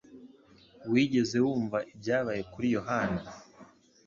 Wigeze 0.91 1.37
wumva 1.45 1.77
ibyabaye 1.91 2.41
kuri 2.51 2.67
Yohana 2.75 3.21